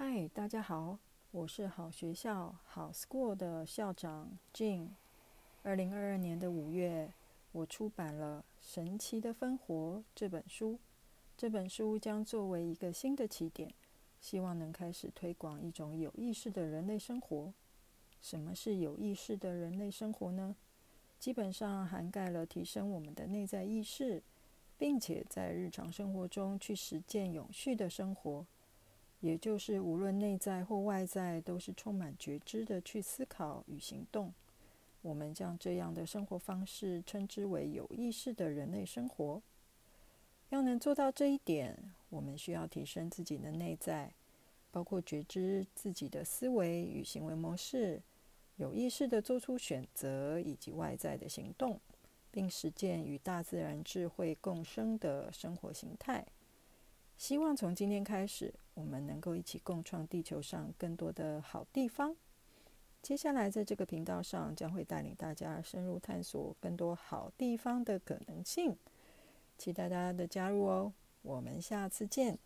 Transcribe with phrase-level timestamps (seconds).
[0.00, 0.96] 嗨，大家好，
[1.32, 4.90] 我是好学校好 School 的校长 Jean。
[5.64, 7.12] 二零二二年的五月，
[7.50, 9.74] 我出版了《神奇的分活》
[10.14, 10.78] 这本书。
[11.36, 13.74] 这本书将作为一个新的起点，
[14.20, 17.52] 希望能开始推广一种有意识的人类生活。
[18.20, 20.54] 什么是有意识的人类生活呢？
[21.18, 24.22] 基本上涵盖了提升我们的内在意识，
[24.78, 28.46] 并且在日常生活中去实践永续的生活。
[29.20, 34.32] 也就是，无论内在或外在，都是充满觉知的去思考与行动。
[35.02, 39.42] 我们将这样的生活方式称之为有意识的人类生活。
[40.50, 44.12] 要能做到这一点，我们需要提升自己的内在，
[44.70, 48.00] 包括觉知自己的思维与行为模式，
[48.56, 51.80] 有意识地做出选择，以及外在的行动，
[52.30, 56.26] 并实践与大自然智慧共生的生活形态。
[57.16, 62.14] 希望从今天开始，我们能够一起共创地球上更多的好地方。
[63.02, 68.76] 接下来，在这个频道上，将会带领大家深入探索更多好地方的可能性，
[69.56, 70.92] 期待大家的加入哦。
[71.22, 72.38] 我们下次见。